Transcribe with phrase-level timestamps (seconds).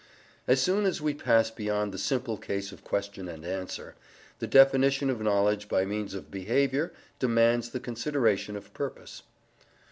[0.47, 3.93] As soon as we pass beyond the simple case of question and answer,
[4.39, 9.21] the definition of knowledge by means of behaviour demands the consideration of purpose.